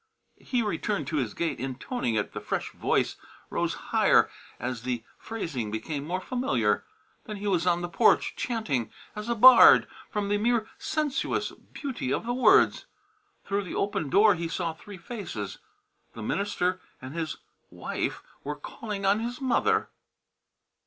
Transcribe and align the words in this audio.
He 0.41 0.63
returned 0.63 1.05
to 1.09 1.17
his 1.17 1.35
gate, 1.35 1.59
intoning 1.59 2.15
it; 2.15 2.33
the 2.33 2.41
fresh 2.41 2.71
voice 2.71 3.17
rose 3.51 3.75
higher 3.93 4.31
as 4.59 4.81
the 4.81 5.03
phrasing 5.19 5.69
became 5.69 6.07
more 6.07 6.19
familiar. 6.19 6.83
Then 7.25 7.35
he 7.37 7.45
was 7.45 7.67
on 7.67 7.81
the 7.81 7.87
porch, 7.87 8.33
chanting 8.35 8.91
as 9.15 9.29
a 9.29 9.35
bard 9.35 9.87
from 10.09 10.27
the 10.29 10.39
mere 10.39 10.67
sensuous 10.79 11.51
beauty 11.51 12.11
of 12.11 12.25
the 12.25 12.33
words. 12.33 12.87
Through 13.45 13.63
the 13.65 13.75
open 13.75 14.09
door 14.09 14.33
he 14.33 14.47
saw 14.47 14.73
three 14.73 14.97
faces. 14.97 15.59
The 16.13 16.23
minister 16.23 16.81
and 16.99 17.13
his 17.13 17.37
wife 17.69 18.23
were 18.43 18.55
calling 18.55 19.05
on 19.05 19.19
his 19.19 19.39
mother. 19.39 19.91